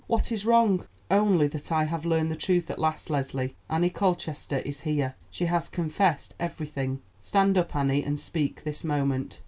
[0.07, 3.55] What is wrong?" "Only that I have learned the truth at last, Leslie.
[3.69, 7.03] Annie Colchester is here; she has confessed everything.
[7.21, 9.39] Stand up, Annie, and speak this moment."